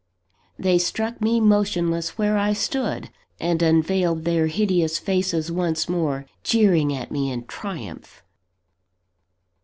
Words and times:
They 0.57 0.79
struck 0.79 1.21
me 1.21 1.39
motionless 1.39 2.17
where 2.17 2.35
I 2.35 2.53
stood 2.53 3.11
and 3.39 3.61
unveiled 3.61 4.25
their 4.25 4.47
hideous 4.47 4.97
faces 4.97 5.51
once 5.51 5.87
more, 5.87 6.25
jeering 6.43 6.91
at 6.91 7.11
me 7.11 7.29
in 7.31 7.45
triumph. 7.45 8.23